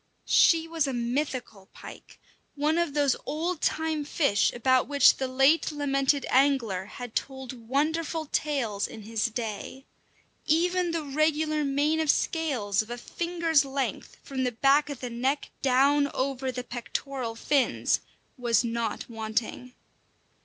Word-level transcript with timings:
She 0.25 0.67
was 0.67 0.87
a 0.87 0.93
mythical 0.93 1.69
pike, 1.73 2.19
one 2.55 2.79
of 2.79 2.95
those 2.95 3.15
old 3.27 3.61
time 3.61 4.03
fish 4.03 4.51
about 4.51 4.87
which 4.87 5.17
the 5.17 5.27
late 5.27 5.71
lamented 5.71 6.25
angler 6.31 6.85
had 6.85 7.13
told 7.13 7.69
wonderful 7.69 8.25
tales 8.25 8.87
in 8.87 9.03
his 9.03 9.27
day. 9.27 9.85
Even 10.47 10.89
the 10.89 11.03
regular 11.03 11.63
mane 11.63 11.99
of 11.99 12.09
scales 12.09 12.81
of 12.81 12.89
a 12.89 12.97
finger's 12.97 13.63
length, 13.63 14.17
from 14.23 14.43
the 14.43 14.53
back 14.53 14.89
of 14.89 15.01
the 15.01 15.09
neck 15.11 15.51
down 15.61 16.09
over 16.15 16.51
the 16.51 16.63
pectoral 16.63 17.35
fins, 17.35 17.99
was 18.39 18.63
not 18.63 19.07
wanting. 19.07 19.75